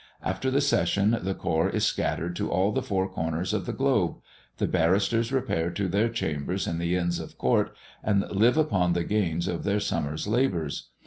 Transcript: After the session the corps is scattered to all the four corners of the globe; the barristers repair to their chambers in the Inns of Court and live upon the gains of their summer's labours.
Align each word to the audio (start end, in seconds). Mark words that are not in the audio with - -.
After 0.23 0.49
the 0.49 0.61
session 0.61 1.19
the 1.21 1.35
corps 1.35 1.69
is 1.69 1.85
scattered 1.85 2.35
to 2.37 2.49
all 2.49 2.71
the 2.71 2.81
four 2.81 3.07
corners 3.07 3.53
of 3.53 3.67
the 3.67 3.71
globe; 3.71 4.15
the 4.57 4.65
barristers 4.65 5.31
repair 5.31 5.69
to 5.69 5.87
their 5.87 6.09
chambers 6.09 6.65
in 6.65 6.79
the 6.79 6.95
Inns 6.95 7.19
of 7.19 7.37
Court 7.37 7.69
and 8.03 8.25
live 8.31 8.57
upon 8.57 8.93
the 8.93 9.03
gains 9.03 9.47
of 9.47 9.63
their 9.63 9.79
summer's 9.79 10.25
labours. 10.25 10.89